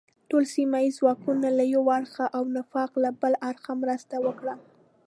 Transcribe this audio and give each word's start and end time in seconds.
ټول 0.29 0.43
سیمه 0.55 0.77
ییز 0.83 0.93
ځواکونه 0.99 1.47
له 1.57 1.63
یو 1.73 1.83
اړخه 1.97 2.25
او 2.37 2.43
نفاق 2.57 2.91
له 3.03 3.09
بل 3.21 3.33
اړخه 3.49 3.73
مرسته 3.83 4.15
وکړه. 4.25 4.55